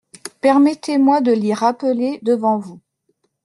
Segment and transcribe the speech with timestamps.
[0.41, 2.81] Permettez-moi de l'y rappeler devant vous.